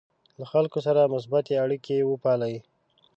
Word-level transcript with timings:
له 0.39 0.45
خلکو 0.51 0.79
سره 0.87 1.11
مثبتې 1.13 1.53
اړیکې 1.63 2.07
وپالئ. 2.11 2.55